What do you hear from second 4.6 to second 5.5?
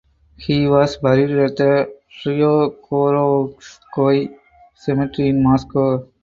Cemetery in